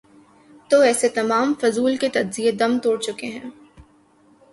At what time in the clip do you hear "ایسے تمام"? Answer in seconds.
0.81-1.53